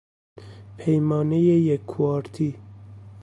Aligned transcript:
پیمانهی 0.77 1.39
یک 1.41 1.85
کوارتی 1.85 2.57